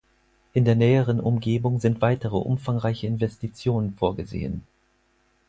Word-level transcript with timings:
In 0.53 0.65
der 0.65 0.73
näheren 0.75 1.19
Umgebung 1.19 1.79
sind 1.79 2.01
weitere 2.01 2.35
umfangreiche 2.37 3.05
Investitionen 3.05 3.93
vorgesehen. 3.93 4.63